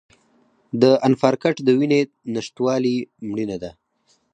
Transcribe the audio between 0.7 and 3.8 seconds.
د انفارکټ د وینې نشتوالي مړینه ده.